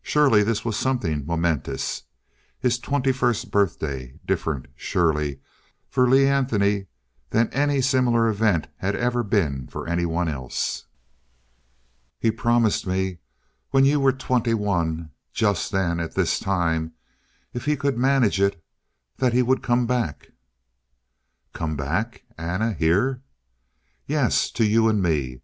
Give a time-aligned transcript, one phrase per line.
[0.00, 2.04] Surely this was something momentous.
[2.60, 4.14] His twenty first birthday.
[4.24, 5.40] Different, surely,
[5.88, 6.86] for Lee Anthony
[7.30, 10.84] than any similar event had ever been for anyone else.
[12.20, 13.18] "He promised me
[13.72, 16.92] when you were twenty one just then at this time,
[17.52, 18.62] if he could manage it
[19.16, 20.28] that he would come back"
[21.54, 22.72] "Come back, Anna?
[22.74, 23.20] Here?"
[24.06, 24.48] "Yes.
[24.52, 25.40] To you and me.